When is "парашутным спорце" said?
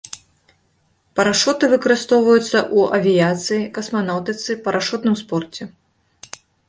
4.65-5.63